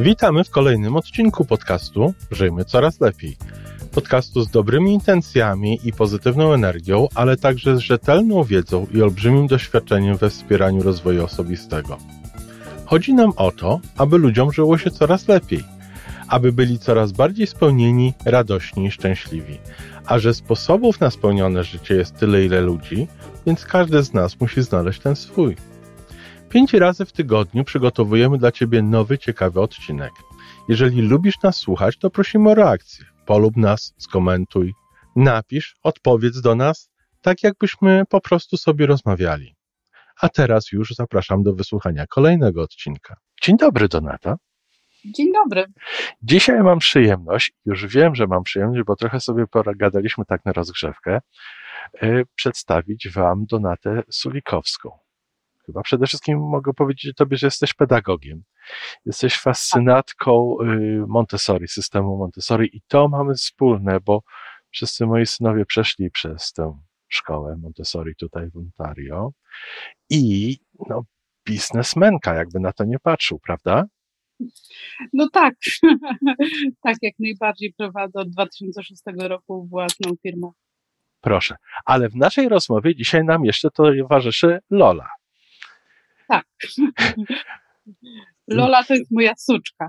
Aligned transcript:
Witamy 0.00 0.44
w 0.44 0.50
kolejnym 0.50 0.96
odcinku 0.96 1.44
podcastu 1.44 2.14
Żyjmy 2.30 2.64
Coraz 2.64 3.00
Lepiej. 3.00 3.36
Podcastu 3.92 4.42
z 4.42 4.50
dobrymi 4.50 4.92
intencjami 4.92 5.80
i 5.84 5.92
pozytywną 5.92 6.52
energią, 6.52 7.08
ale 7.14 7.36
także 7.36 7.76
z 7.76 7.78
rzetelną 7.78 8.44
wiedzą 8.44 8.86
i 8.94 9.02
olbrzymim 9.02 9.46
doświadczeniem 9.46 10.16
we 10.16 10.30
wspieraniu 10.30 10.82
rozwoju 10.82 11.24
osobistego. 11.24 11.98
Chodzi 12.84 13.14
nam 13.14 13.32
o 13.36 13.52
to, 13.52 13.80
aby 13.96 14.18
ludziom 14.18 14.52
żyło 14.52 14.78
się 14.78 14.90
coraz 14.90 15.28
lepiej, 15.28 15.64
aby 16.28 16.52
byli 16.52 16.78
coraz 16.78 17.12
bardziej 17.12 17.46
spełnieni, 17.46 18.14
radośni 18.24 18.86
i 18.86 18.90
szczęśliwi. 18.90 19.58
A 20.06 20.18
że 20.18 20.34
sposobów 20.34 21.00
na 21.00 21.10
spełnione 21.10 21.64
życie 21.64 21.94
jest 21.94 22.16
tyle, 22.16 22.44
ile 22.44 22.60
ludzi, 22.60 23.08
więc 23.46 23.64
każdy 23.64 24.02
z 24.02 24.14
nas 24.14 24.40
musi 24.40 24.62
znaleźć 24.62 25.00
ten 25.00 25.16
swój. 25.16 25.56
Pięć 26.50 26.72
razy 26.72 27.04
w 27.04 27.12
tygodniu 27.12 27.64
przygotowujemy 27.64 28.38
dla 28.38 28.52
Ciebie 28.52 28.82
nowy, 28.82 29.18
ciekawy 29.18 29.60
odcinek. 29.60 30.12
Jeżeli 30.68 31.02
lubisz 31.02 31.42
nas 31.42 31.56
słuchać, 31.56 31.98
to 31.98 32.10
prosimy 32.10 32.50
o 32.50 32.54
reakcję. 32.54 33.04
Polub 33.26 33.56
nas, 33.56 33.94
skomentuj, 33.98 34.74
napisz, 35.16 35.76
odpowiedz 35.82 36.40
do 36.40 36.54
nas, 36.54 36.90
tak 37.20 37.42
jakbyśmy 37.42 38.02
po 38.08 38.20
prostu 38.20 38.56
sobie 38.56 38.86
rozmawiali. 38.86 39.56
A 40.20 40.28
teraz 40.28 40.72
już 40.72 40.90
zapraszam 40.94 41.42
do 41.42 41.54
wysłuchania 41.54 42.06
kolejnego 42.06 42.62
odcinka. 42.62 43.16
Dzień 43.42 43.56
dobry, 43.56 43.88
Donata. 43.88 44.36
Dzień 45.04 45.32
dobry. 45.32 45.66
Dzisiaj 46.22 46.62
mam 46.62 46.78
przyjemność, 46.78 47.52
już 47.66 47.86
wiem, 47.86 48.14
że 48.14 48.26
mam 48.26 48.42
przyjemność, 48.42 48.82
bo 48.86 48.96
trochę 48.96 49.20
sobie 49.20 49.46
pogadaliśmy 49.46 50.24
tak 50.24 50.44
na 50.44 50.52
rozgrzewkę, 50.52 51.20
yy, 52.02 52.24
przedstawić 52.34 53.08
Wam 53.08 53.46
Donatę 53.46 54.02
Sulikowską 54.10 54.99
chyba. 55.70 55.82
Przede 55.82 56.06
wszystkim 56.06 56.38
mogę 56.38 56.72
powiedzieć 56.74 57.14
Tobie, 57.16 57.36
że 57.36 57.46
jesteś 57.46 57.74
pedagogiem. 57.74 58.42
Jesteś 59.06 59.38
fascynatką 59.38 60.56
y, 60.60 61.04
Montessori, 61.08 61.68
systemu 61.68 62.16
Montessori 62.16 62.76
i 62.76 62.80
to 62.88 63.08
mamy 63.08 63.34
wspólne, 63.34 64.00
bo 64.00 64.22
wszyscy 64.70 65.06
moi 65.06 65.26
synowie 65.26 65.66
przeszli 65.66 66.10
przez 66.10 66.52
tę 66.52 66.78
szkołę 67.08 67.56
Montessori 67.56 68.16
tutaj 68.16 68.50
w 68.50 68.56
Ontario 68.56 69.32
i 70.10 70.56
no, 70.88 71.04
biznesmenka, 71.44 72.34
jakby 72.34 72.60
na 72.60 72.72
to 72.72 72.84
nie 72.84 72.98
patrzył, 72.98 73.38
prawda? 73.38 73.84
No 75.12 75.28
tak, 75.32 75.54
tak 76.84 76.96
jak 77.02 77.14
najbardziej 77.18 77.72
prowadzę 77.72 78.20
od 78.20 78.30
2006 78.30 79.02
roku 79.18 79.66
własną 79.66 80.12
firmę. 80.22 80.50
Proszę, 81.20 81.56
ale 81.84 82.08
w 82.08 82.16
naszej 82.16 82.48
rozmowie 82.48 82.96
dzisiaj 82.96 83.24
nam 83.24 83.44
jeszcze 83.44 83.70
towarzyszy 83.70 84.58
Lola. 84.70 85.08
Tak. 86.30 86.46
Lola 88.48 88.84
to 88.84 88.94
jest 88.94 89.10
moja 89.10 89.32
suczka. 89.36 89.88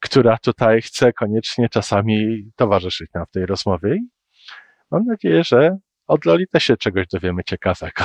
Która 0.00 0.38
tutaj 0.38 0.82
chce 0.82 1.12
koniecznie 1.12 1.68
czasami 1.68 2.42
towarzyszyć 2.56 3.10
nam 3.14 3.26
w 3.26 3.30
tej 3.30 3.46
rozmowie. 3.46 3.98
Mam 4.90 5.04
nadzieję, 5.04 5.44
że 5.44 5.76
od 6.06 6.24
Loli 6.24 6.48
też 6.48 6.64
się 6.64 6.76
czegoś 6.76 7.06
dowiemy 7.06 7.44
ciekawego. 7.44 8.04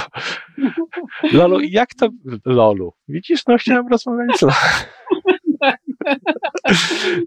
Lolu, 1.34 1.60
jak 1.60 1.90
to, 1.94 2.10
Lolu, 2.46 2.94
widzisz, 3.08 3.46
no 3.48 3.58
chciałem 3.58 3.88
rozmawiać 3.88 4.38
z 4.38 4.42
Lolu. 4.42 4.56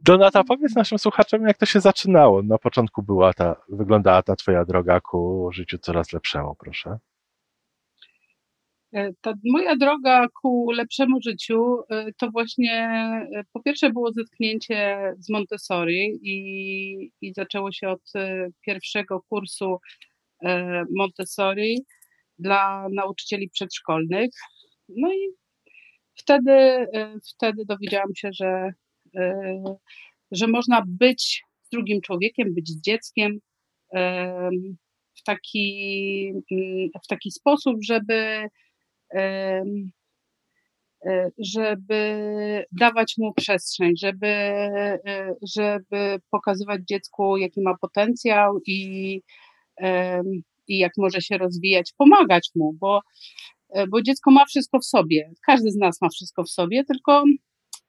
Donata, 0.04 0.44
powiedz 0.44 0.74
naszym 0.74 0.98
słuchaczom, 0.98 1.46
jak 1.46 1.58
to 1.58 1.66
się 1.66 1.80
zaczynało. 1.80 2.42
Na 2.42 2.58
początku 2.58 3.02
była 3.02 3.32
ta, 3.32 3.56
wyglądała 3.68 4.22
ta 4.22 4.36
twoja 4.36 4.64
droga 4.64 5.00
ku 5.00 5.48
życiu 5.52 5.78
coraz 5.78 6.12
lepszemu, 6.12 6.54
proszę. 6.54 6.98
E, 8.94 9.12
ta 9.20 9.34
moja 9.44 9.76
droga 9.76 10.26
ku 10.42 10.70
lepszemu 10.70 11.18
życiu 11.22 11.82
e, 11.90 12.12
to 12.18 12.30
właśnie 12.30 12.72
e, 13.34 13.42
po 13.52 13.62
pierwsze 13.62 13.90
było 13.90 14.12
zetknięcie 14.12 14.98
z 15.18 15.30
Montessori 15.30 16.18
i, 16.22 17.10
i 17.20 17.32
zaczęło 17.34 17.72
się 17.72 17.88
od 17.88 18.12
pierwszego 18.66 19.20
kursu 19.28 19.78
Montessori 20.96 21.84
dla 22.38 22.86
nauczycieli 22.92 23.48
przedszkolnych. 23.48 24.30
No 24.88 25.12
i 25.12 25.28
wtedy, 26.14 26.86
wtedy 27.34 27.64
dowiedziałam 27.64 28.14
się, 28.16 28.30
że, 28.32 28.72
że 30.30 30.46
można 30.46 30.82
być 30.86 31.42
drugim 31.72 32.00
człowiekiem, 32.00 32.54
być 32.54 32.70
dzieckiem 32.80 33.38
w 35.14 35.22
taki, 35.24 36.32
w 37.04 37.06
taki 37.08 37.30
sposób, 37.30 37.76
żeby 37.84 38.48
żeby 41.38 42.64
dawać 42.72 43.14
mu 43.18 43.34
przestrzeń, 43.34 43.92
żeby, 43.96 44.26
e, 44.26 45.34
żeby 45.56 46.18
pokazywać 46.30 46.80
dziecku, 46.88 47.36
jaki 47.36 47.60
ma 47.60 47.74
potencjał 47.80 48.60
i, 48.66 49.20
i 50.68 50.78
jak 50.78 50.92
może 50.96 51.20
się 51.20 51.38
rozwijać, 51.38 51.92
pomagać 51.96 52.50
mu, 52.54 52.72
bo, 52.72 53.00
e, 53.70 53.86
bo 53.86 54.02
dziecko 54.02 54.30
ma 54.30 54.44
wszystko 54.46 54.78
w 54.78 54.84
sobie. 54.84 55.32
Każdy 55.46 55.70
z 55.70 55.76
nas 55.76 56.00
ma 56.02 56.08
wszystko 56.08 56.44
w 56.44 56.50
sobie, 56.50 56.84
tylko, 56.84 57.24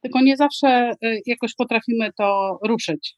tylko 0.02 0.22
nie 0.22 0.38
zawsze 0.38 0.92
jakoś 1.26 1.56
potrafimy 1.56 2.14
to 2.18 2.60
ruszyć. 2.64 3.16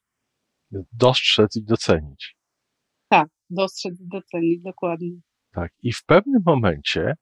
Dostrzec 0.91 1.55
i 1.55 1.63
docenić. 1.63 2.35
Tak, 3.09 3.27
dostrzec 3.49 4.01
i 4.01 4.07
docenić, 4.07 4.61
dokładnie. 4.61 5.11
Tak, 5.53 5.71
i 5.83 5.93
w 5.93 6.05
pewnym 6.05 6.41
momencie 6.45 7.13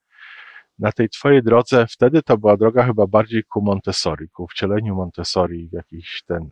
na 0.79 0.91
tej 0.91 1.09
twojej 1.09 1.43
drodze, 1.43 1.85
wtedy 1.89 2.21
to 2.21 2.37
była 2.37 2.57
droga 2.57 2.85
chyba 2.85 3.07
bardziej 3.07 3.43
ku 3.43 3.61
Montessori, 3.61 4.29
ku 4.29 4.47
wcieleniu 4.47 4.95
Montessori 4.95 5.69
w 5.69 5.73
jakiś 5.73 6.23
ten 6.27 6.49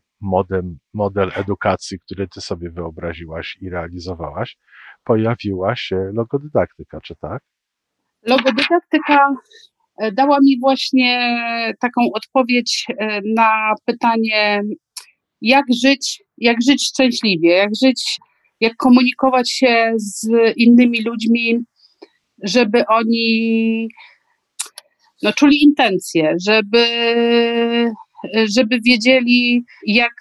model, 0.93 1.31
edukacji, 1.35 1.99
który 1.99 2.27
ty 2.27 2.41
sobie 2.41 2.71
wyobraziłaś 2.71 3.57
i 3.61 3.69
realizowałaś, 3.69 4.57
pojawiła 5.03 5.75
się 5.75 6.11
logodydaktyka, 6.13 7.01
czy 7.01 7.15
tak? 7.15 7.43
Logodydaktyka 8.25 9.27
e, 9.97 10.11
dała 10.11 10.37
mi 10.43 10.59
właśnie 10.59 11.35
taką 11.79 12.01
odpowiedź 12.13 12.85
e, 12.89 13.21
na 13.35 13.73
pytanie, 13.85 14.61
jak 15.41 15.65
żyć, 15.83 16.23
jak 16.37 16.57
żyć 16.67 16.87
szczęśliwie, 16.87 17.49
jak 17.49 17.69
żyć, 17.83 18.19
jak 18.59 18.75
komunikować 18.75 19.51
się 19.51 19.93
z 19.95 20.27
innymi 20.57 21.03
ludźmi, 21.03 21.59
żeby 22.43 22.85
oni 22.87 23.89
no, 25.23 25.33
czuli 25.33 25.63
intencje, 25.63 26.35
żeby, 26.47 26.85
żeby 28.55 28.79
wiedzieli, 28.85 29.63
jak, 29.87 30.13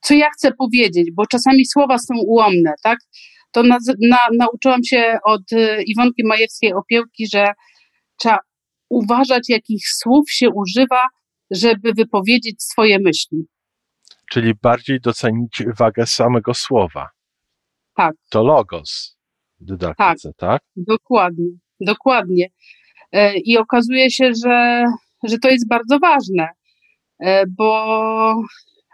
co 0.00 0.14
ja 0.14 0.26
chcę 0.30 0.52
powiedzieć, 0.52 1.10
bo 1.14 1.26
czasami 1.26 1.66
słowa 1.66 1.98
są 1.98 2.14
ułomne, 2.18 2.74
tak? 2.82 2.98
To 3.52 3.62
na, 3.62 3.78
na, 4.08 4.18
nauczyłam 4.38 4.84
się 4.84 5.18
od 5.24 5.52
y, 5.52 5.82
Iwonki 5.86 6.24
Majewskiej-Opiełki, 6.24 7.26
że 7.32 7.52
trzeba 8.18 8.38
uważać, 8.88 9.48
jakich 9.48 9.82
słów 9.88 10.30
się 10.30 10.48
używa, 10.50 11.02
żeby 11.50 11.92
wypowiedzieć 11.92 12.62
swoje 12.62 12.98
myśli. 12.98 13.46
Czyli 14.30 14.52
bardziej 14.62 15.00
docenić 15.00 15.62
wagę 15.78 16.06
samego 16.06 16.54
słowa. 16.54 17.08
Tak. 17.96 18.14
To 18.30 18.42
logos 18.42 19.16
w 19.60 19.64
dydaktyce, 19.64 20.28
tak? 20.36 20.36
tak? 20.36 20.62
Dokładnie, 20.76 21.50
dokładnie. 21.80 22.46
E, 23.12 23.38
I 23.38 23.58
okazuje 23.58 24.10
się, 24.10 24.32
że, 24.44 24.84
że 25.24 25.38
to 25.38 25.48
jest 25.48 25.68
bardzo 25.68 25.98
ważne, 25.98 26.48
e, 27.20 27.44
bo, 27.58 28.34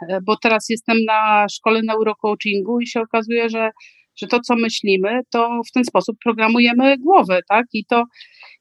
e, 0.08 0.18
bo 0.26 0.36
teraz 0.36 0.66
jestem 0.68 0.96
na 1.06 1.46
szkole 1.48 1.80
neurocoachingu 1.84 2.80
i 2.80 2.86
się 2.86 3.00
okazuje, 3.00 3.48
że, 3.48 3.70
że 4.16 4.26
to, 4.26 4.40
co 4.40 4.56
myślimy, 4.56 5.20
to 5.30 5.60
w 5.68 5.72
ten 5.72 5.84
sposób 5.84 6.16
programujemy 6.24 6.98
głowę, 6.98 7.40
tak? 7.48 7.66
I 7.72 7.84
to, 7.84 8.04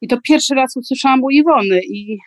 i 0.01 0.07
to 0.07 0.17
pierwszy 0.23 0.55
raz 0.55 0.77
usłyszałam 0.77 1.23
u 1.23 1.29
Iwony 1.29 1.79
i, 1.83 2.17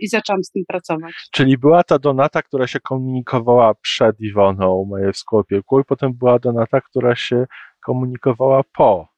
i 0.00 0.08
zaczęłam 0.08 0.44
z 0.44 0.50
tym 0.50 0.62
pracować. 0.68 1.12
Czyli 1.32 1.58
była 1.58 1.82
ta 1.82 1.98
Donata, 1.98 2.42
która 2.42 2.66
się 2.66 2.80
komunikowała 2.80 3.74
przed 3.74 4.20
Iwoną 4.20 4.84
Majewską 4.90 5.38
opieką 5.38 5.80
i 5.80 5.84
potem 5.84 6.12
była 6.12 6.38
Donata, 6.38 6.80
która 6.80 7.16
się 7.16 7.46
komunikowała 7.86 8.62
po 8.76 9.08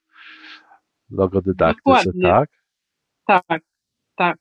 logodydaktyce, 1.11 1.81
Dokładnie. 1.85 2.21
tak? 2.21 2.49
Tak, 3.27 3.61
tak. 4.15 4.37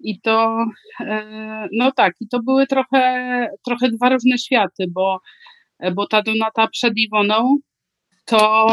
I 0.00 0.20
to, 0.20 0.66
e, 1.00 1.68
no 1.72 1.92
tak, 1.92 2.12
i 2.20 2.28
to 2.28 2.42
były 2.42 2.66
trochę, 2.66 3.48
trochę 3.66 3.88
dwa 3.88 4.08
różne 4.08 4.38
światy, 4.38 4.84
bo, 4.90 5.18
bo 5.94 6.06
ta 6.06 6.22
Donata 6.22 6.68
przed 6.68 6.92
Iwoną, 6.96 7.56
to 8.24 8.66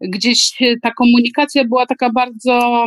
gdzieś 0.00 0.52
ta 0.82 0.90
komunikacja 0.90 1.64
była 1.64 1.86
taka 1.86 2.10
bardzo 2.12 2.86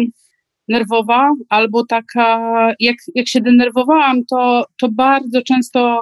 nerwowa, 0.67 1.29
albo 1.49 1.85
taka, 1.85 2.51
jak, 2.79 2.95
jak 3.15 3.27
się 3.27 3.41
denerwowałam, 3.41 4.25
to, 4.29 4.65
to 4.81 4.89
bardzo 4.91 5.41
często 5.41 6.01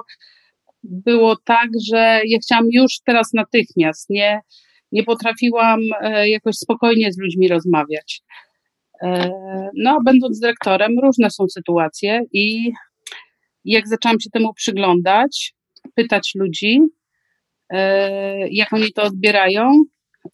było 0.82 1.36
tak, 1.44 1.68
że 1.90 2.20
ja 2.26 2.38
chciałam 2.38 2.66
już 2.72 2.92
teraz 3.04 3.32
natychmiast, 3.34 4.10
nie, 4.10 4.40
nie 4.92 5.04
potrafiłam 5.04 5.80
e, 6.00 6.28
jakoś 6.28 6.56
spokojnie 6.56 7.12
z 7.12 7.18
ludźmi 7.18 7.48
rozmawiać. 7.48 8.22
E, 9.02 9.30
no, 9.76 9.98
będąc 10.04 10.40
dyrektorem, 10.40 10.92
różne 11.02 11.30
są 11.30 11.48
sytuacje 11.48 12.22
i 12.32 12.72
jak 13.64 13.88
zaczęłam 13.88 14.20
się 14.20 14.30
temu 14.30 14.54
przyglądać, 14.54 15.54
pytać 15.94 16.32
ludzi, 16.34 16.80
e, 17.70 18.48
jak 18.48 18.72
oni 18.72 18.92
to 18.92 19.02
odbierają, 19.02 19.72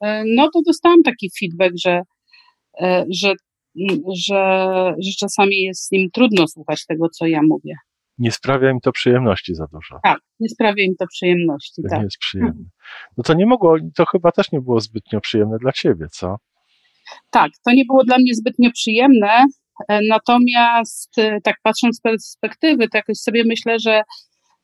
e, 0.01 0.23
no 0.27 0.51
to 0.53 0.61
dostałam 0.67 1.03
taki 1.03 1.31
feedback, 1.41 1.75
że, 1.85 2.01
że, 3.11 3.33
że, 4.29 4.95
że 4.99 5.11
czasami 5.19 5.63
jest 5.63 5.93
im 5.93 6.11
trudno 6.11 6.49
słuchać 6.49 6.87
tego, 6.87 7.09
co 7.09 7.27
ja 7.27 7.41
mówię. 7.49 7.75
Nie 8.19 8.33
sprawia 8.33 8.71
im 8.71 8.81
to 8.81 8.93
przyjemności 8.93 9.55
za 9.55 9.67
dużo. 9.73 9.99
Tak, 10.03 10.21
nie 10.41 10.49
sprawia 10.49 10.85
im 10.85 10.95
to 10.99 11.07
przyjemności. 11.07 11.83
To 11.83 11.89
tak. 11.89 11.99
nie 11.99 12.05
jest 12.05 12.19
przyjemne. 12.19 12.65
No 13.17 13.25
to 13.25 13.35
nie 13.35 13.47
mogło, 13.47 13.77
to 13.95 14.07
chyba 14.07 14.33
też 14.33 14.53
nie 14.53 14.61
było 14.61 14.81
zbytnio 14.81 15.21
przyjemne 15.21 15.59
dla 15.59 15.73
ciebie, 15.73 16.07
co? 16.11 16.37
Tak, 17.31 17.51
to 17.65 17.73
nie 17.73 17.85
było 17.85 18.05
dla 18.05 18.19
mnie 18.19 18.35
zbytnio 18.35 18.71
przyjemne, 18.71 19.45
natomiast 20.09 21.15
tak 21.45 21.57
patrząc 21.63 21.97
z 21.97 22.01
perspektywy, 22.01 22.89
to 22.89 22.99
jakoś 22.99 23.19
sobie 23.19 23.45
myślę, 23.45 23.77
że 23.79 24.03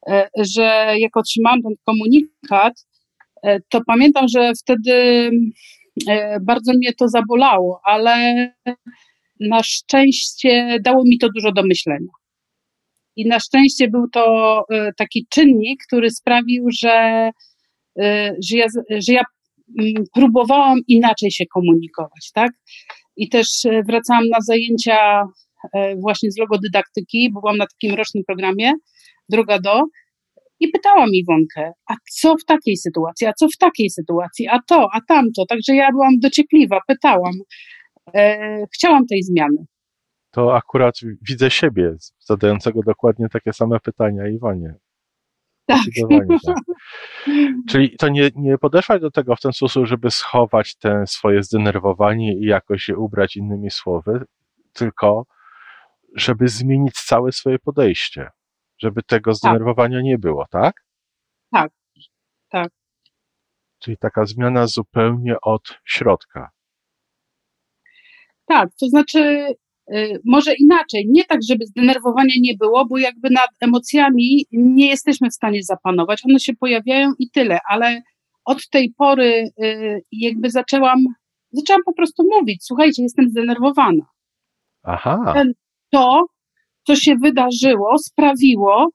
E, 0.09 0.29
że 0.39 0.95
jak 0.99 1.17
otrzymałam 1.17 1.63
ten 1.63 1.73
komunikat, 1.85 2.87
e, 3.43 3.61
to 3.69 3.81
pamiętam, 3.87 4.29
że 4.29 4.53
wtedy 4.63 5.31
e, 6.09 6.41
bardzo 6.41 6.73
mnie 6.73 6.93
to 6.93 7.09
zabolało, 7.09 7.81
ale 7.85 8.49
na 9.41 9.63
szczęście 9.63 10.79
dało 10.85 11.03
mi 11.05 11.19
to 11.19 11.29
dużo 11.35 11.53
do 11.53 11.63
myślenia. 11.63 12.13
I 13.17 13.29
na 13.29 13.41
szczęście 13.41 13.89
był 13.89 14.09
to 14.09 14.65
taki 14.97 15.27
czynnik, 15.31 15.81
który 15.87 16.11
sprawił, 16.11 16.67
że, 16.81 17.31
że, 18.51 18.57
ja, 18.57 18.67
że 18.91 19.13
ja 19.13 19.23
próbowałam 20.15 20.79
inaczej 20.89 21.31
się 21.31 21.45
komunikować, 21.47 22.31
tak? 22.35 22.53
I 23.17 23.29
też 23.29 23.47
wracałam 23.89 24.29
na 24.29 24.39
zajęcia 24.41 25.23
właśnie 26.01 26.31
z 26.31 26.39
logodydaktyki, 26.39 27.31
byłam 27.33 27.57
na 27.57 27.67
takim 27.67 27.97
rocznym 27.97 28.25
programie, 28.27 28.73
droga 29.29 29.59
do. 29.59 29.83
I 30.61 30.69
pytałam 30.69 31.09
Iwonkę, 31.13 31.73
a 31.91 31.95
co 32.13 32.37
w 32.37 32.45
takiej 32.45 32.77
sytuacji, 32.77 33.27
a 33.27 33.33
co 33.33 33.49
w 33.49 33.57
takiej 33.57 33.91
sytuacji, 33.91 34.49
a 34.49 34.59
to, 34.67 34.89
a 34.93 35.01
tamto. 35.09 35.47
Także 35.47 35.75
ja 35.75 35.93
byłam 35.93 36.19
dociekliwa, 36.19 36.81
pytałam. 36.87 37.33
E, 38.15 38.65
chciałam 38.75 39.07
tej 39.07 39.23
zmiany. 39.23 39.67
To 40.31 40.57
akurat 40.57 40.95
widzę 41.29 41.51
siebie 41.51 41.95
zadającego 42.21 42.81
dokładnie 42.87 43.27
takie 43.29 43.53
same 43.53 43.81
pytania 43.81 44.29
Iwonie. 44.29 44.75
Tak. 45.67 45.81
tak. 46.47 46.57
Czyli 47.71 47.97
to 47.97 48.09
nie, 48.09 48.31
nie 48.37 48.59
podeszłaś 48.59 49.01
do 49.01 49.11
tego 49.11 49.37
w 49.37 49.41
ten 49.41 49.53
sposób, 49.53 49.87
żeby 49.87 50.11
schować 50.11 50.77
te 50.77 51.07
swoje 51.07 51.43
zdenerwowanie 51.43 52.39
i 52.39 52.45
jakoś 52.45 52.89
je 52.89 52.97
ubrać 52.97 53.37
innymi 53.37 53.71
słowy, 53.71 54.25
tylko 54.73 55.27
żeby 56.17 56.49
zmienić 56.49 56.95
całe 56.95 57.33
swoje 57.33 57.59
podejście 57.59 58.31
żeby 58.83 59.03
tego 59.03 59.31
tak. 59.31 59.37
zdenerwowania 59.37 59.99
tak. 59.99 60.05
nie 60.05 60.19
było, 60.19 60.47
tak? 60.51 60.85
Tak, 61.53 61.73
tak. 62.49 62.73
Czyli 63.79 63.97
taka 63.99 64.25
zmiana 64.25 64.67
zupełnie 64.67 65.37
od 65.43 65.81
środka. 65.85 66.51
Tak, 68.47 68.69
to 68.81 68.87
znaczy, 68.87 69.47
może 70.25 70.55
inaczej, 70.55 71.07
nie 71.09 71.25
tak, 71.25 71.41
żeby 71.49 71.67
zdenerwowania 71.67 72.35
nie 72.41 72.55
było, 72.57 72.87
bo 72.87 72.99
jakby 72.99 73.31
nad 73.31 73.51
emocjami 73.61 74.47
nie 74.53 74.89
jesteśmy 74.89 75.31
w 75.31 75.35
stanie 75.35 75.63
zapanować, 75.63 76.23
one 76.29 76.41
się 76.41 76.55
pojawiają 76.55 77.13
i 77.19 77.31
tyle, 77.31 77.59
ale 77.71 78.03
od 78.45 78.69
tej 78.69 78.95
pory 78.99 79.51
y, 79.65 80.03
jakby 80.13 80.51
zaczęłam, 80.51 80.99
zaczęłam 81.53 81.83
po 81.85 81.93
prostu 81.93 82.23
mówić, 82.39 82.65
słuchajcie, 82.65 83.03
jestem 83.03 83.29
zdenerwowana. 83.29 84.05
Aha. 84.83 85.33
To 85.91 86.27
co 86.87 86.97
się 86.97 87.17
wydarzyło, 87.17 87.99
sprawiło, 87.99 88.89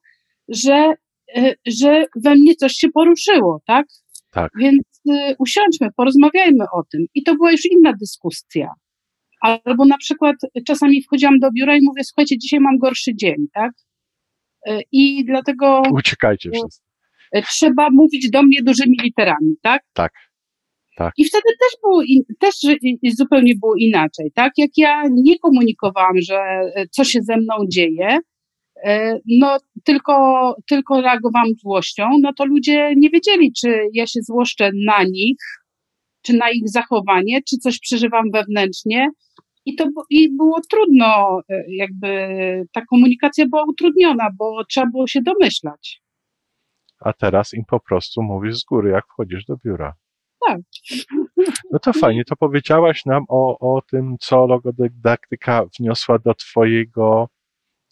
że, 0.48 0.94
e, 1.36 1.54
że 1.66 2.06
we 2.16 2.36
mnie 2.36 2.56
coś 2.56 2.74
się 2.74 2.89
poruszyło, 2.89 3.62
tak? 3.66 3.88
Tak. 4.31 4.51
Więc 4.57 4.84
y, 5.10 5.36
usiądźmy, 5.39 5.88
porozmawiajmy 5.95 6.66
o 6.74 6.84
tym. 6.92 7.06
I 7.13 7.24
to 7.24 7.36
była 7.36 7.51
już 7.51 7.66
inna 7.66 7.94
dyskusja. 7.94 8.69
Albo 9.42 9.86
na 9.86 9.98
przykład 9.98 10.36
czasami 10.68 11.04
wchodziłam 11.04 11.39
do 11.39 11.51
biura 11.51 11.78
i 11.78 11.81
mówię, 11.81 12.04
słuchajcie, 12.04 12.38
dzisiaj 12.38 12.60
mam 12.60 12.78
gorszy 12.78 13.16
dzień, 13.16 13.48
tak? 13.54 13.72
E, 14.68 14.80
I 14.92 15.25
dlatego. 15.25 15.81
Uciekajcie 15.92 16.51
wszyscy. 16.51 16.81
Trzeba 17.50 17.89
mówić 17.92 18.30
do 18.30 18.44
mnie 18.44 18.63
dużymi 18.63 18.98
literami, 19.04 19.56
tak? 19.62 19.84
Tak. 19.94 20.13
Tak. 20.98 21.13
I 21.18 21.25
wtedy 21.25 21.44
też 21.44 21.81
było, 21.84 22.01
in, 22.01 22.22
też 22.39 22.56
zupełnie 23.16 23.54
było 23.62 23.75
inaczej, 23.75 24.31
tak? 24.34 24.54
Jak 24.57 24.69
ja 24.78 25.04
nie 25.12 25.39
komunikowałam, 25.39 26.18
że 26.22 26.36
e, 26.36 26.88
co 26.92 27.04
się 27.04 27.19
ze 27.22 27.38
mną 27.38 27.56
dzieje, 27.72 28.19
e, 28.84 29.19
no 29.28 29.57
tylko, 29.84 30.56
tylko 30.68 31.01
reagowałam 31.01 31.48
złością, 31.62 32.04
no 32.22 32.34
to 32.34 32.45
ludzie 32.45 32.94
nie 32.98 33.10
wiedzieli, 33.10 33.54
czy 33.54 33.80
ja 33.94 34.07
się 34.07 34.19
złoszczę 34.22 34.72
na 34.86 35.04
nich, 35.04 35.38
czy 36.22 36.34
na 36.34 36.51
ich 36.51 36.69
zachowanie, 36.69 37.42
czy 37.50 37.57
coś 37.57 37.80
przeżywam 37.80 38.31
wewnętrznie. 38.34 39.07
I 39.68 39.75
to 39.75 39.86
i 40.10 40.36
było 40.36 40.62
trudno, 40.72 41.40
e, 41.50 41.64
jakby 41.68 42.08
ta 42.74 42.86
komunikacja 42.86 43.46
była 43.50 43.64
utrudniona, 43.64 44.30
bo 44.38 44.66
trzeba 44.66 44.88
było 44.88 45.08
się 45.08 45.22
domyślać. 45.22 46.02
A 47.00 47.14
teraz 47.14 47.54
im 47.54 47.66
po 47.66 47.80
prostu 47.80 48.24
mówisz 48.24 48.56
z 48.56 48.66
góry, 48.66 48.92
jak 48.92 49.06
wchodzisz 49.08 49.46
do 49.46 49.58
biura. 49.66 49.94
Tak. 50.48 50.60
No 51.72 51.80
to 51.80 51.94
fajnie, 51.94 52.25
to 52.25 52.36
powiedziałaś 52.36 53.06
nam 53.06 53.24
o, 53.30 53.60
o 53.75 53.81
tym, 53.81 54.16
co 54.19 54.48
logodydaktyka 54.48 55.64
wniosła 55.80 56.20
do 56.20 56.34
twojego, 56.34 57.30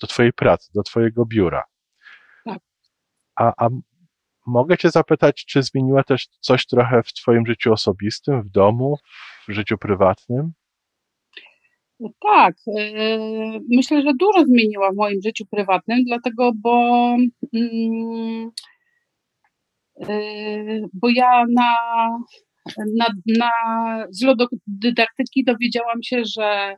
do 0.01 0.07
twojej 0.07 0.33
pracy, 0.33 0.71
do 0.75 0.83
twojego 0.83 1.25
biura. 1.25 1.63
Tak. 2.45 2.59
A, 3.35 3.65
a 3.65 3.69
mogę 4.45 4.77
cię 4.77 4.89
zapytać, 4.89 5.45
czy 5.45 5.63
zmieniła 5.63 6.03
też 6.03 6.27
coś 6.39 6.65
trochę 6.65 7.03
w 7.03 7.13
twoim 7.13 7.45
życiu 7.45 7.73
osobistym, 7.73 8.41
w 8.41 8.49
domu, 8.49 8.97
w 9.47 9.51
życiu 9.51 9.77
prywatnym? 9.77 10.53
Tak, 12.19 12.55
yy, 12.67 13.59
myślę, 13.69 14.01
że 14.01 14.11
dużo 14.19 14.45
zmieniła 14.45 14.91
w 14.91 14.95
moim 14.95 15.19
życiu 15.25 15.45
prywatnym, 15.51 16.03
dlatego, 16.07 16.51
bo, 16.55 17.15
yy, 17.53 18.49
bo 20.93 21.09
ja 21.09 21.43
na 21.55 21.75
na, 22.95 23.05
na, 23.37 23.51
z 24.09 24.23
lododydaktyki 24.23 25.43
dowiedziałam 25.43 26.03
się, 26.03 26.21
że, 26.25 26.75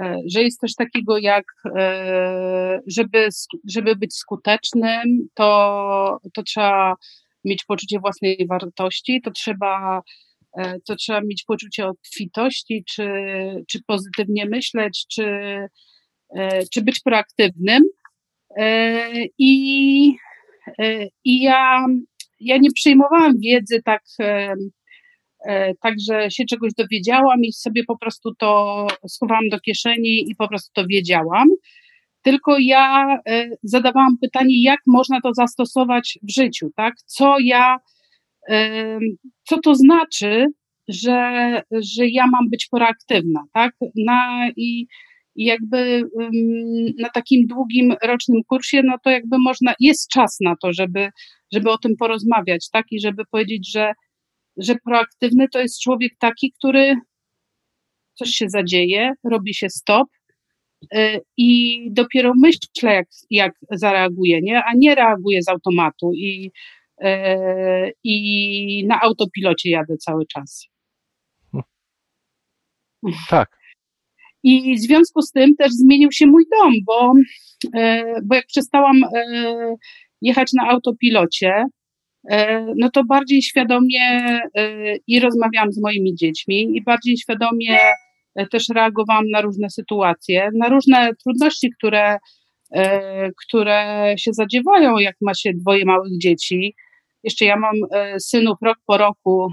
e, 0.00 0.16
że 0.34 0.42
jest 0.42 0.60
coś 0.60 0.74
takiego 0.74 1.18
jak, 1.18 1.44
e, 1.76 2.80
żeby, 2.86 3.28
żeby 3.68 3.96
być 3.96 4.14
skutecznym, 4.14 5.28
to, 5.34 6.18
to 6.34 6.42
trzeba 6.42 6.94
mieć 7.44 7.64
poczucie 7.64 8.00
własnej 8.00 8.46
wartości, 8.48 9.20
to 9.24 9.30
trzeba, 9.30 9.98
e, 9.98 10.02
to 10.86 10.96
trzeba 10.96 11.20
mieć 11.20 11.44
poczucie 11.46 11.86
obfitości, 11.86 12.84
czy, 12.88 13.08
czy 13.68 13.78
pozytywnie 13.86 14.46
myśleć, 14.46 15.06
czy, 15.12 15.24
czy 16.72 16.82
być 16.82 17.00
proaktywnym. 17.00 17.82
I, 19.38 20.14
i 21.24 21.42
ja, 21.42 21.86
ja 22.40 22.56
nie 22.56 22.70
przyjmowałam 22.70 23.38
wiedzy 23.38 23.82
tak 23.84 24.02
E, 25.46 25.74
także 25.74 26.30
się 26.30 26.44
czegoś 26.44 26.72
dowiedziałam 26.74 27.40
i 27.44 27.52
sobie 27.52 27.84
po 27.84 27.98
prostu 27.98 28.34
to 28.34 28.86
schowałam 29.08 29.48
do 29.48 29.60
kieszeni 29.60 30.30
i 30.30 30.34
po 30.34 30.48
prostu 30.48 30.70
to 30.74 30.86
wiedziałam. 30.86 31.48
Tylko 32.22 32.58
ja 32.58 33.18
e, 33.28 33.48
zadawałam 33.62 34.18
pytanie, 34.18 34.62
jak 34.62 34.80
można 34.86 35.20
to 35.20 35.34
zastosować 35.34 36.18
w 36.22 36.32
życiu, 36.32 36.70
tak? 36.76 36.94
Co 37.06 37.36
ja, 37.38 37.76
e, 37.76 37.80
co 39.44 39.60
to 39.64 39.74
znaczy, 39.74 40.46
że, 40.88 41.62
że 41.72 42.08
ja 42.08 42.26
mam 42.26 42.50
być 42.50 42.68
proaktywna, 42.70 43.40
tak? 43.52 43.74
Na, 43.96 44.50
i, 44.56 44.86
jakby 45.36 46.02
na 46.98 47.08
takim 47.08 47.46
długim 47.46 47.94
rocznym 48.02 48.40
kursie, 48.48 48.82
no 48.84 48.96
to 49.04 49.10
jakby 49.10 49.36
można, 49.38 49.74
jest 49.80 50.08
czas 50.08 50.36
na 50.40 50.54
to, 50.62 50.72
żeby, 50.72 51.08
żeby 51.52 51.70
o 51.70 51.78
tym 51.78 51.96
porozmawiać, 51.98 52.68
tak? 52.72 52.86
I 52.90 53.00
żeby 53.00 53.22
powiedzieć, 53.30 53.70
że 53.72 53.92
że 54.56 54.74
proaktywny 54.84 55.48
to 55.48 55.60
jest 55.60 55.82
człowiek 55.82 56.12
taki, 56.18 56.52
który 56.58 56.94
coś 58.14 58.30
się 58.30 58.48
zadzieje, 58.48 59.12
robi 59.30 59.54
się 59.54 59.68
stop 59.68 60.08
y, 60.94 61.20
i 61.36 61.78
dopiero 61.92 62.32
myślę, 62.36 62.94
jak, 62.94 63.06
jak 63.30 63.52
zareaguje, 63.72 64.40
nie? 64.42 64.64
a 64.64 64.72
nie 64.76 64.94
reaguje 64.94 65.42
z 65.42 65.48
automatu 65.48 66.12
i, 66.14 66.50
i 68.04 68.86
na 68.86 69.00
autopilocie 69.00 69.70
jadę 69.70 69.96
cały 69.96 70.26
czas. 70.26 70.66
Tak. 73.28 73.48
I 74.42 74.76
w 74.76 74.80
związku 74.80 75.22
z 75.22 75.30
tym 75.30 75.56
też 75.56 75.72
zmienił 75.72 76.12
się 76.12 76.26
mój 76.26 76.44
dom, 76.50 76.72
bo, 76.86 77.12
y, 77.80 78.02
bo 78.24 78.34
jak 78.34 78.46
przestałam 78.46 78.96
jechać 80.20 80.50
na 80.52 80.68
autopilocie, 80.68 81.64
E, 82.28 82.66
no 82.76 82.90
to 82.90 83.04
bardziej 83.04 83.42
świadomie 83.42 84.02
e, 84.54 84.96
i 85.06 85.20
rozmawiałam 85.20 85.72
z 85.72 85.80
moimi 85.82 86.14
dziećmi, 86.14 86.76
i 86.76 86.82
bardziej 86.82 87.16
świadomie 87.16 87.78
e, 88.34 88.46
też 88.46 88.68
reagowałam 88.74 89.24
na 89.30 89.40
różne 89.40 89.70
sytuacje, 89.70 90.48
na 90.54 90.68
różne 90.68 91.10
trudności, 91.24 91.70
które, 91.78 92.18
które 93.46 94.14
się 94.18 94.32
zadziewają, 94.32 94.98
jak 94.98 95.16
ma 95.20 95.34
się 95.34 95.50
dwoje 95.54 95.84
małych 95.84 96.18
dzieci. 96.18 96.74
Jeszcze 97.24 97.44
ja 97.44 97.56
mam 97.56 97.74
synów 98.18 98.58
rok 98.62 98.78
po 98.86 98.96
roku, 98.98 99.48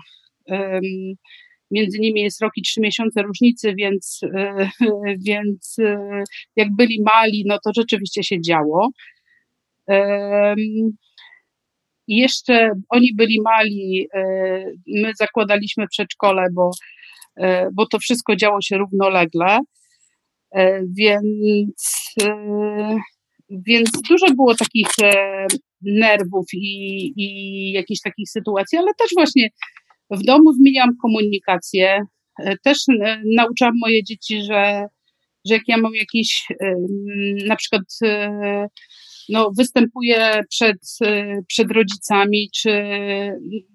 między 1.71 1.99
nimi 1.99 2.21
jest 2.21 2.41
rok 2.41 2.51
i 2.55 2.61
trzy 2.61 2.81
miesiące 2.81 3.21
różnicy, 3.21 3.75
więc, 3.75 4.21
więc 5.27 5.77
jak 6.55 6.67
byli 6.75 7.03
mali, 7.03 7.43
no 7.47 7.57
to 7.63 7.71
rzeczywiście 7.75 8.23
się 8.23 8.41
działo. 8.41 8.89
I 12.07 12.17
jeszcze 12.17 12.71
oni 12.89 13.13
byli 13.15 13.41
mali, 13.41 14.07
e, 14.13 14.21
my 14.87 15.11
zakładaliśmy 15.19 15.87
przedszkole, 15.87 16.47
bo, 16.53 16.71
e, 17.37 17.69
bo 17.73 17.85
to 17.85 17.99
wszystko 17.99 18.35
działo 18.35 18.61
się 18.61 18.77
równolegle, 18.77 19.59
e, 20.55 20.81
więc, 20.97 22.13
więc 23.49 23.91
dużo 24.09 24.25
było 24.35 24.55
takich 24.55 24.87
nerwów 25.81 26.45
i, 26.53 27.13
i 27.15 27.71
jakichś 27.71 28.01
takich 28.01 28.29
sytuacji, 28.29 28.77
ale 28.77 28.91
też 28.99 29.11
właśnie 29.15 29.49
w 30.11 30.23
domu 30.23 30.53
zmieniałam 30.53 30.97
komunikację, 31.01 31.99
też 32.63 32.77
nauczałam 33.37 33.73
moje 33.81 34.03
dzieci, 34.03 34.41
że, 34.41 34.85
że 35.47 35.53
jak 35.53 35.63
ja 35.67 35.77
mam 35.77 35.95
jakiś 35.95 36.45
na 37.47 37.55
przykład 37.55 37.83
no, 39.29 39.51
występuje 39.57 40.41
przed, 40.49 40.77
przed 41.47 41.71
rodzicami, 41.71 42.49
czy 42.55 42.71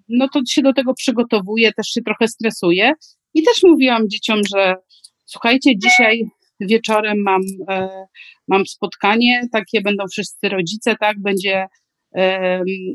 no 0.09 0.29
to 0.29 0.41
się 0.49 0.63
do 0.63 0.73
tego 0.73 0.95
przygotowuje, 0.95 1.73
też 1.73 1.87
się 1.87 2.03
trochę 2.03 2.29
stresuje. 2.29 2.93
I 3.35 3.43
też 3.43 3.63
mówiłam 3.65 4.09
dzieciom, 4.09 4.41
że 4.57 4.75
słuchajcie, 5.25 5.71
dzisiaj 5.79 6.23
wieczorem 6.61 7.23
mam, 7.23 7.41
e, 7.71 7.89
mam 8.49 8.67
spotkanie, 8.67 9.43
takie 9.53 9.81
będą 9.81 10.05
wszyscy 10.13 10.49
rodzice, 10.49 10.97
tak, 11.01 11.17
będzie 11.21 11.67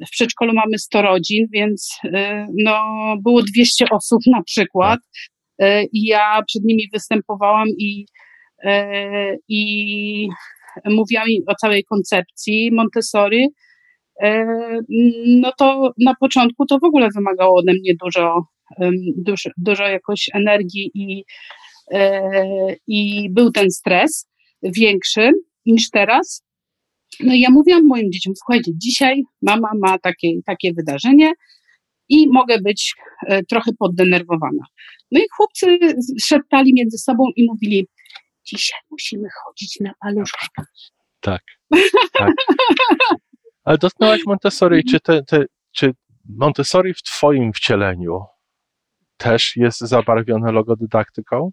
w 0.08 0.10
przedszkolu 0.12 0.54
mamy 0.54 0.80
100 0.80 1.02
rodzin, 1.02 1.46
więc 1.54 1.98
e, 2.04 2.48
no, 2.64 2.82
było 3.24 3.42
200 3.44 3.86
osób 3.90 4.22
na 4.28 4.44
przykład 4.44 5.00
e, 5.60 5.84
i 5.84 6.06
ja 6.06 6.44
przed 6.48 6.64
nimi 6.64 6.84
występowałam 6.94 7.68
i, 7.68 8.06
i 9.50 10.28
mówiłam 10.86 11.28
o 11.48 11.56
całej 11.56 11.84
koncepcji 11.84 12.72
Montessori, 12.72 13.48
e, 14.24 14.46
no 15.26 15.52
to 15.58 15.92
na 16.06 16.16
początku 16.20 16.66
to 16.66 16.80
w 16.80 16.84
ogóle 16.84 17.08
wymagało 17.16 17.60
ode 17.60 17.74
mnie 17.74 17.94
dużo, 18.04 18.46
dużo, 19.18 19.50
dużo 19.58 19.88
jakoś 19.88 20.30
energii 20.34 20.92
i, 20.94 21.24
e, 21.94 22.32
i 22.88 23.30
był 23.30 23.52
ten 23.52 23.72
stres 23.72 24.30
większy 24.64 25.32
niż 25.66 25.90
teraz. 25.90 26.47
No 27.20 27.34
i 27.34 27.40
ja 27.40 27.50
mówiłam 27.50 27.88
moim 27.88 28.12
dzieciom, 28.12 28.34
słuchajcie, 28.36 28.72
dzisiaj 28.76 29.24
mama 29.42 29.70
ma 29.82 30.00
takie, 30.00 30.30
takie 30.46 30.74
wydarzenie 30.74 31.34
i 32.10 32.30
mogę 32.30 32.62
być 32.62 32.96
e, 33.28 33.44
trochę 33.44 33.72
poddenerwowana. 33.80 34.64
No 35.12 35.20
i 35.20 35.24
chłopcy 35.38 35.78
szeptali 36.22 36.74
między 36.74 36.98
sobą 36.98 37.24
i 37.36 37.46
mówili, 37.46 37.88
dzisiaj 38.46 38.80
musimy 38.92 39.28
chodzić 39.44 39.80
na 39.80 39.92
paluszkach. 40.02 40.66
Tak. 41.20 41.42
tak. 42.14 42.34
Ale 43.64 43.78
dotknęłaś 43.78 44.22
Montessori, 44.26 44.84
czy, 44.84 45.00
te, 45.00 45.24
te, 45.24 45.46
czy 45.72 45.92
Montessori 46.30 46.94
w 46.94 47.02
Twoim 47.02 47.54
wcieleniu 47.54 48.20
też 49.18 49.56
jest 49.56 49.80
zabarwione 49.80 50.52
logodydaktyką? 50.52 51.52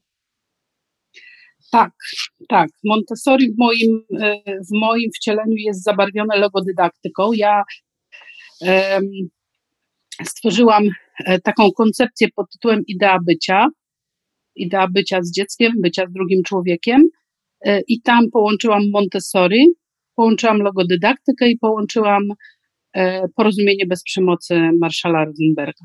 Tak, 1.74 1.92
tak. 2.48 2.68
Montessori 2.84 3.52
w 3.52 3.58
moim, 3.58 4.04
e, 4.20 4.36
w 4.44 4.72
moim 4.72 5.10
wcieleniu 5.16 5.56
jest 5.56 5.82
zabarwione 5.82 6.36
logodydaktyką. 6.36 7.32
Ja 7.32 7.62
um, 8.60 9.02
stworzyłam 10.24 10.84
e, 11.24 11.40
taką 11.40 11.70
koncepcję 11.76 12.28
pod 12.36 12.50
tytułem 12.52 12.82
Idea 12.86 13.18
bycia 13.26 13.68
idea 14.56 14.88
bycia 14.88 15.22
z 15.22 15.32
dzieckiem, 15.32 15.72
bycia 15.82 16.06
z 16.06 16.12
drugim 16.12 16.42
człowiekiem. 16.42 17.08
E, 17.64 17.80
I 17.88 18.02
tam 18.02 18.30
połączyłam 18.32 18.82
Montessori, 18.92 19.66
połączyłam 20.16 20.58
logodydaktykę 20.58 21.48
i 21.48 21.58
połączyłam 21.58 22.22
porozumienie 23.36 23.86
bez 23.86 24.02
przemocy 24.02 24.70
Marszala 24.80 25.24
Rosenberga. 25.24 25.84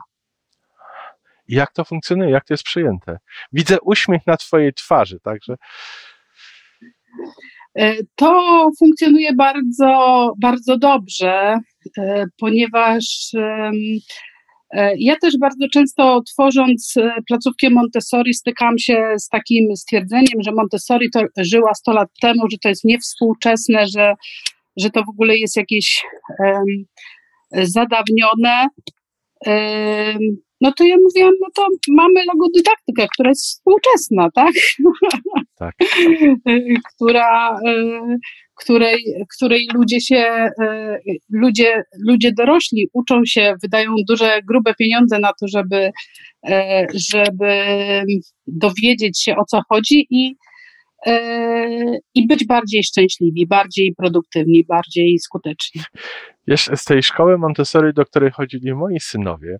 Jak 1.49 1.73
to 1.73 1.83
funkcjonuje? 1.83 2.29
Jak 2.29 2.45
to 2.45 2.53
jest 2.53 2.63
przyjęte? 2.63 3.17
Widzę 3.53 3.77
uśmiech 3.81 4.27
na 4.27 4.37
Twojej 4.37 4.73
twarzy, 4.73 5.19
także. 5.23 5.55
E, 7.75 7.95
to 8.15 8.69
funkcjonuje 8.79 9.33
bardzo, 9.33 10.33
bardzo 10.41 10.77
dobrze, 10.77 11.59
ponieważ 12.39 13.05
E, 14.73 14.93
ja 14.97 15.15
też 15.21 15.37
bardzo 15.37 15.67
często 15.73 16.21
tworząc 16.21 16.93
e, 16.97 17.11
placówkę 17.27 17.69
Montessori 17.69 18.33
stykam 18.33 18.77
się 18.77 19.13
z 19.17 19.27
takim 19.27 19.75
stwierdzeniem, 19.75 20.41
że 20.45 20.51
Montessori 20.51 21.09
to 21.11 21.23
żyła 21.37 21.73
100 21.73 21.93
lat 21.93 22.09
temu, 22.21 22.43
że 22.51 22.57
to 22.57 22.69
jest 22.69 22.83
niewspółczesne, 22.83 23.85
że, 23.87 24.13
że 24.77 24.89
to 24.89 25.03
w 25.03 25.09
ogóle 25.09 25.37
jest 25.37 25.55
jakieś 25.57 26.03
zadawnione. 27.51 28.67
No 30.61 30.71
to 30.77 30.83
ja 30.83 30.95
mówiłam, 31.03 31.33
no 31.41 31.47
to 31.55 31.67
mamy 31.87 32.25
logodydaktykę, 32.33 33.07
która 33.13 33.29
jest 33.29 33.45
współczesna, 33.45 34.29
tak? 34.33 34.53
Tak. 35.55 35.75
która, 36.95 37.59
e, 37.67 38.17
której, 38.55 39.03
której 39.35 39.67
ludzie 39.73 40.01
się, 40.01 40.49
e, 40.61 40.99
ludzie, 41.29 41.83
ludzie 42.07 42.31
dorośli 42.37 42.89
uczą 42.93 43.21
się, 43.25 43.55
wydają 43.61 43.95
duże, 44.07 44.39
grube 44.47 44.73
pieniądze 44.73 45.19
na 45.19 45.31
to, 45.39 45.47
żeby, 45.47 45.91
e, 46.49 46.87
żeby 47.11 47.53
dowiedzieć 48.47 49.21
się 49.21 49.35
o 49.35 49.45
co 49.45 49.61
chodzi 49.69 50.07
i, 50.09 50.35
i 52.15 52.27
być 52.27 52.45
bardziej 52.45 52.83
szczęśliwi, 52.83 53.47
bardziej 53.47 53.95
produktywni, 53.97 54.65
bardziej 54.65 55.19
skuteczni. 55.19 55.81
Wiesz, 56.47 56.69
z 56.75 56.83
tej 56.83 57.03
szkoły 57.03 57.37
Montessori, 57.37 57.93
do 57.93 58.05
której 58.05 58.31
chodzili 58.31 58.73
moi 58.73 58.99
synowie, 58.99 59.57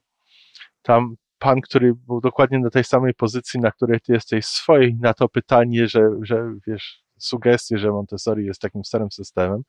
tam 0.90 1.16
pan, 1.40 1.62
który 1.62 1.94
był 2.08 2.22
dokładnie 2.22 2.60
na 2.60 2.70
tej 2.70 2.84
samej 2.84 3.14
pozycji, 3.14 3.60
na 3.60 3.72
której 3.72 4.02
ty 4.02 4.14
jesteś 4.14 4.46
swojej, 4.46 4.96
na 4.96 5.14
to 5.14 5.30
pytanie, 5.30 5.88
że, 5.88 6.02
że 6.22 6.54
wiesz, 6.68 7.04
sugestie, 7.18 7.78
że 7.78 7.92
Montessori 7.92 8.46
jest 8.46 8.62
takim 8.62 8.86
starym 8.86 9.12
systemem, 9.12 9.62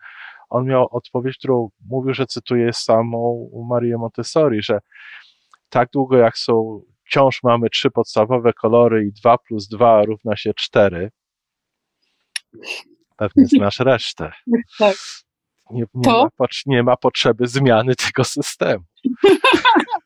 on 0.50 0.64
miał 0.64 0.88
odpowiedź, 0.90 1.38
którą 1.38 1.70
mówił, 1.86 2.14
że 2.14 2.26
cytuje 2.26 2.72
samą 2.72 3.50
Marię 3.68 3.98
Montessori, 3.98 4.62
że 4.62 4.78
tak 5.68 5.88
długo 5.92 6.16
jak 6.16 6.38
są, 6.38 6.82
wciąż 7.06 7.42
mamy 7.42 7.70
trzy 7.70 7.90
podstawowe 7.90 8.52
kolory 8.52 9.06
i 9.06 9.12
2 9.12 9.38
plus 9.38 9.68
2 9.68 10.02
równa 10.02 10.36
się 10.36 10.54
4, 10.54 11.10
pewnie 13.16 13.46
znasz 13.46 13.80
resztę. 13.90 14.32
Tak. 14.78 14.96
Nie, 15.70 15.84
nie, 15.94 16.12
ma, 16.38 16.46
nie 16.66 16.82
ma 16.82 16.96
potrzeby 16.96 17.46
zmiany 17.46 17.94
tego 17.94 18.24
systemu. 18.24 18.84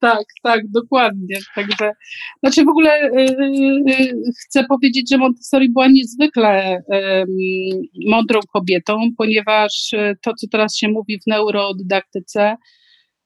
tak, 0.00 0.24
tak, 0.42 0.60
dokładnie. 0.68 1.36
Także, 1.54 1.92
znaczy 2.42 2.64
w 2.64 2.68
ogóle 2.68 3.10
yy, 3.16 4.12
chcę 4.46 4.64
powiedzieć, 4.64 5.10
że 5.10 5.18
Montessori 5.18 5.70
była 5.70 5.88
niezwykle 5.88 6.82
yy, 6.88 7.24
mądrą 8.10 8.40
kobietą, 8.52 9.00
ponieważ 9.18 9.92
y, 9.92 10.16
to, 10.22 10.34
co 10.34 10.46
teraz 10.52 10.76
się 10.76 10.88
mówi 10.88 11.18
w 11.20 11.26
neurodydaktyce, 11.26 12.56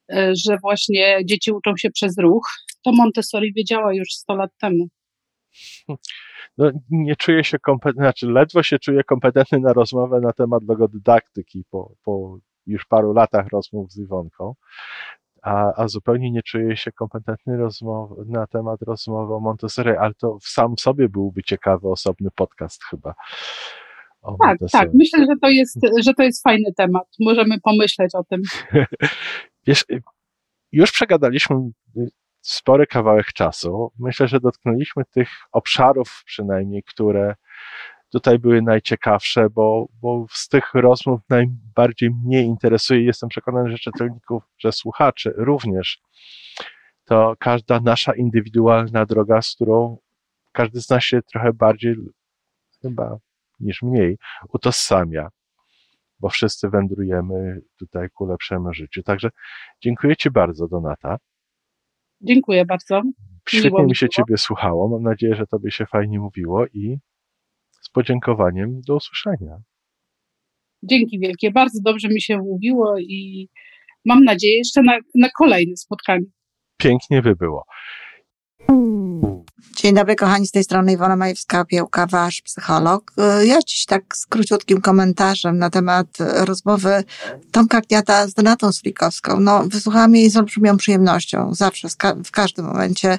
yy, 0.08 0.32
że 0.46 0.58
właśnie 0.62 1.18
dzieci 1.24 1.52
uczą 1.52 1.76
się 1.76 1.90
przez 1.90 2.18
ruch, 2.18 2.48
to 2.84 2.92
Montessori 2.92 3.52
wiedziała 3.52 3.94
już 3.94 4.08
100 4.08 4.34
lat 4.34 4.50
temu. 4.60 4.88
No, 6.58 6.70
nie 6.90 7.16
czuję 7.16 7.44
się 7.44 7.58
kompetentny, 7.58 8.04
znaczy 8.04 8.26
ledwo 8.26 8.62
się 8.62 8.78
czuję 8.78 9.04
kompetentny 9.04 9.60
na 9.60 9.72
rozmowę 9.72 10.20
na 10.20 10.32
temat 10.32 10.62
logodydaktyki 10.68 11.64
po, 11.70 11.94
po 12.04 12.38
już 12.66 12.84
paru 12.84 13.12
latach 13.12 13.46
rozmów 13.48 13.92
z 13.92 13.98
Iwonką 13.98 14.54
a, 15.42 15.82
a 15.82 15.88
zupełnie 15.88 16.30
nie 16.30 16.42
czuję 16.42 16.76
się 16.76 16.92
kompetentny 16.92 17.56
rozmow, 17.56 18.10
na 18.26 18.46
temat 18.46 18.82
rozmowy 18.82 19.34
o 19.34 19.40
Montessori, 19.40 19.90
ale 19.90 20.14
to 20.14 20.38
sam 20.42 20.74
sobie 20.78 21.08
byłby 21.08 21.42
ciekawy 21.42 21.88
osobny 21.88 22.30
podcast 22.34 22.84
chyba. 22.84 23.14
Tak, 24.42 24.58
tak. 24.72 24.88
Myślę, 24.94 25.26
że 25.26 25.36
to, 25.42 25.48
jest, 25.48 25.78
że 26.04 26.14
to 26.14 26.22
jest 26.22 26.42
fajny 26.42 26.72
temat. 26.76 27.06
Możemy 27.20 27.60
pomyśleć 27.60 28.14
o 28.14 28.24
tym. 28.24 28.42
Wiesz, 29.66 29.84
już 30.72 30.92
przegadaliśmy 30.92 31.56
spory 32.40 32.86
kawałek 32.86 33.26
czasu. 33.26 33.92
Myślę, 33.98 34.28
że 34.28 34.40
dotknęliśmy 34.40 35.04
tych 35.04 35.28
obszarów 35.52 36.22
przynajmniej, 36.26 36.82
które 36.82 37.34
tutaj 38.12 38.38
były 38.38 38.62
najciekawsze, 38.62 39.50
bo, 39.50 39.86
bo 40.02 40.26
z 40.30 40.48
tych 40.48 40.74
rozmów 40.74 41.20
najbardziej 41.28 42.10
mnie 42.10 42.42
interesuje, 42.42 43.04
jestem 43.04 43.28
przekonany, 43.28 43.70
że 43.70 43.78
czytelników, 43.78 44.42
że 44.58 44.72
słuchaczy 44.72 45.32
również, 45.36 46.00
to 47.04 47.34
każda 47.38 47.80
nasza 47.80 48.14
indywidualna 48.14 49.06
droga, 49.06 49.42
z 49.42 49.54
którą 49.54 49.98
każdy 50.52 50.80
z 50.80 50.90
nas 50.90 51.04
się 51.04 51.22
trochę 51.22 51.52
bardziej 51.52 51.96
chyba 52.82 53.18
niż 53.60 53.82
mniej 53.82 54.18
utożsamia, 54.52 55.28
bo 56.20 56.28
wszyscy 56.28 56.68
wędrujemy 56.68 57.60
tutaj 57.78 58.10
ku 58.10 58.26
lepszemu 58.26 58.72
życiu. 58.72 59.02
Także 59.02 59.30
dziękuję 59.80 60.16
Ci 60.16 60.30
bardzo, 60.30 60.68
Donata. 60.68 61.16
Dziękuję 62.20 62.64
bardzo. 62.64 63.02
Świetnie 63.48 63.84
mi 63.84 63.96
się 63.96 64.06
było. 64.06 64.12
Ciebie 64.12 64.38
słuchało. 64.38 64.88
Mam 64.88 65.02
nadzieję, 65.02 65.34
że 65.34 65.46
Tobie 65.46 65.70
się 65.70 65.86
fajnie 65.86 66.20
mówiło 66.20 66.66
i 66.66 66.98
podziękowaniem 67.96 68.80
do 68.88 68.96
usłyszenia. 68.96 69.56
Dzięki 70.82 71.18
wielkie. 71.18 71.50
Bardzo 71.50 71.78
dobrze 71.82 72.08
mi 72.08 72.22
się 72.22 72.38
mówiło 72.38 72.98
i 72.98 73.48
mam 74.04 74.24
nadzieję 74.24 74.56
jeszcze 74.58 74.82
na, 74.82 74.98
na 75.14 75.28
kolejne 75.38 75.76
spotkanie. 75.76 76.26
Pięknie 76.78 77.22
by 77.22 77.36
było. 77.36 77.64
Dzień 79.76 79.94
dobry 79.94 80.16
kochani, 80.16 80.46
z 80.46 80.50
tej 80.50 80.64
strony 80.64 80.92
Iwona 80.92 81.16
Majewska-Piełka, 81.16 82.10
wasz 82.10 82.42
psycholog. 82.42 83.12
Ja 83.44 83.58
dziś 83.66 83.86
tak 83.86 84.16
z 84.16 84.26
króciutkim 84.26 84.80
komentarzem 84.80 85.58
na 85.58 85.70
temat 85.70 86.06
rozmowy 86.18 87.04
Tomka 87.52 87.80
Kniata 87.80 88.26
z 88.26 88.34
Donatą 88.34 88.72
Slikowską. 88.72 89.40
No, 89.40 89.64
wysłuchałam 89.66 90.14
jej 90.14 90.30
z 90.30 90.36
olbrzymią 90.36 90.76
przyjemnością, 90.76 91.54
zawsze, 91.54 91.88
w 92.24 92.30
każdym 92.30 92.64
momencie. 92.64 93.18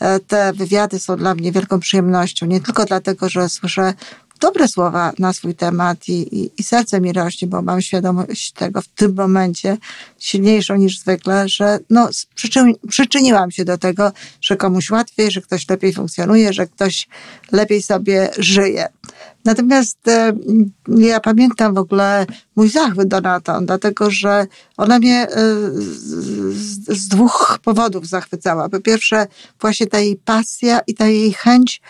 E, 0.00 0.20
te 0.20 0.52
wywiady 0.52 0.98
są 0.98 1.16
dla 1.16 1.34
mnie 1.34 1.52
wielką 1.52 1.80
przyjemnością, 1.80 2.46
nie 2.46 2.60
tylko 2.60 2.84
dlatego, 2.84 3.28
że 3.28 3.48
słyszę 3.48 3.94
dobre 4.40 4.68
słowa 4.68 5.12
na 5.18 5.32
swój 5.32 5.54
temat 5.54 6.08
i, 6.08 6.12
i, 6.12 6.50
i 6.58 6.62
serce 6.62 7.00
mi 7.00 7.12
rośnie, 7.12 7.48
bo 7.48 7.62
mam 7.62 7.82
świadomość 7.82 8.52
tego 8.52 8.82
w 8.82 8.88
tym 8.88 9.14
momencie 9.14 9.76
silniejszą 10.18 10.76
niż 10.76 10.98
zwykle, 10.98 11.48
że 11.48 11.78
no, 11.90 12.08
przyczyni, 12.34 12.74
przyczyniłam 12.88 13.50
się 13.50 13.64
do 13.64 13.78
tego, 13.78 14.12
że 14.40 14.56
komuś 14.56 14.90
łatwiej, 14.90 15.30
że 15.30 15.40
ktoś 15.40 15.68
lepiej 15.68 15.92
funkcjonuje, 15.92 16.52
że 16.52 16.66
ktoś 16.66 17.08
lepiej 17.52 17.82
sobie 17.82 18.30
żyje. 18.38 18.88
Natomiast 19.44 20.08
e, 20.08 20.32
ja 20.88 21.20
pamiętam 21.20 21.74
w 21.74 21.78
ogóle 21.78 22.26
mój 22.56 22.68
zachwyt 22.68 23.08
Donatą, 23.08 23.66
dlatego 23.66 24.10
że 24.10 24.46
ona 24.76 24.98
mnie 24.98 25.28
e, 25.28 25.30
z, 25.70 26.98
z, 26.98 27.08
dwóch 27.08 27.58
powodów 27.64 28.06
zachwycała. 28.06 28.68
Po 28.68 28.80
pierwsze, 28.80 29.26
właśnie 29.60 29.86
ta 29.86 29.98
jej 29.98 30.16
pasja 30.16 30.80
i 30.86 30.94
ta 30.94 31.06
jej 31.06 31.32
chęć 31.32 31.80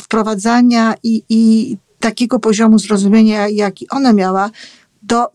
wprowadzania 0.00 0.94
i, 1.02 1.22
i 1.28 1.76
takiego 2.00 2.38
poziomu 2.38 2.78
zrozumienia, 2.78 3.48
jaki 3.48 3.88
ona 3.88 4.12
miała 4.12 4.50
do 5.02 5.26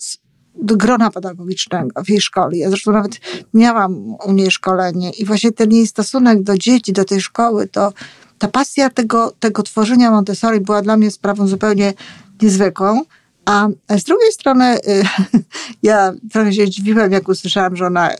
do 0.61 0.77
grona 0.77 1.11
pedagogicznego 1.11 2.03
w 2.03 2.09
jej 2.09 2.21
szkole. 2.21 2.57
Ja 2.57 2.69
zresztą 2.69 2.91
nawet 2.91 3.19
miałam 3.53 4.15
u 4.25 4.31
niej 4.31 4.51
szkolenie 4.51 5.09
i 5.09 5.25
właśnie 5.25 5.51
ten 5.51 5.71
jej 5.71 5.87
stosunek 5.87 6.43
do 6.43 6.57
dzieci, 6.57 6.93
do 6.93 7.05
tej 7.05 7.21
szkoły, 7.21 7.67
to 7.67 7.93
ta 8.37 8.47
pasja 8.47 8.89
tego, 8.89 9.33
tego 9.39 9.63
tworzenia 9.63 10.11
Montessori 10.11 10.59
była 10.59 10.81
dla 10.81 10.97
mnie 10.97 11.11
sprawą 11.11 11.47
zupełnie 11.47 11.93
niezwykłą. 12.41 13.01
A 13.47 13.67
z 13.97 14.03
drugiej 14.03 14.31
strony 14.31 14.77
y, 14.77 15.03
ja 15.83 16.13
trochę 16.31 16.53
się 16.53 16.69
dziwiłam, 16.69 17.11
jak 17.11 17.29
usłyszałam, 17.29 17.75
że 17.75 17.85
ona 17.85 18.13
y, 18.13 18.15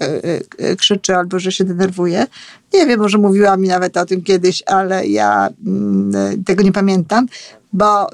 y, 0.62 0.76
krzyczy 0.76 1.16
albo 1.16 1.40
że 1.40 1.52
się 1.52 1.64
denerwuje. 1.64 2.28
Nie 2.74 2.86
wiem, 2.86 3.00
może 3.00 3.18
mówiła 3.18 3.58
mi 3.58 3.68
nawet 3.68 3.98
o 3.98 4.06
tym 4.06 4.22
kiedyś, 4.22 4.64
ale 4.66 5.08
ja 5.08 5.50
mm, 5.66 6.44
tego 6.44 6.64
nie 6.64 6.72
pamiętam, 6.72 7.28
bo 7.74 8.08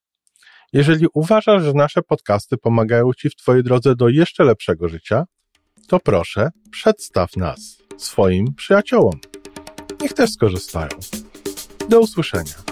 Jeżeli 0.73 1.07
uważasz, 1.13 1.63
że 1.63 1.73
nasze 1.73 2.01
podcasty 2.01 2.57
pomagają 2.57 3.13
Ci 3.13 3.29
w 3.29 3.35
Twojej 3.35 3.63
drodze 3.63 3.95
do 3.95 4.09
jeszcze 4.09 4.43
lepszego 4.43 4.89
życia, 4.89 5.25
to 5.87 5.99
proszę, 5.99 6.49
przedstaw 6.71 7.37
nas 7.37 7.77
swoim 7.97 8.55
przyjaciołom. 8.55 9.30
Niech 10.01 10.13
też 10.13 10.29
skorzystają. 10.33 10.89
Do 11.89 11.99
usłyszenia. 11.99 12.70